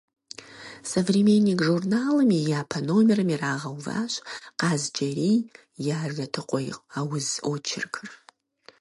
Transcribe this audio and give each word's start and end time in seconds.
«Современник» 0.93 1.59
журналым 1.69 2.29
и 2.39 2.41
япэ 2.61 2.79
номерым 2.89 3.29
ирагъэуващ 3.33 4.13
Къаз-Джэрий 4.59 5.37
и 5.91 5.91
«Ажэтыгъуей 6.01 6.69
ауз» 6.99 7.27
очеркыр. 7.51 8.07